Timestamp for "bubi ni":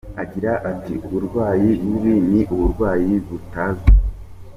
1.85-2.41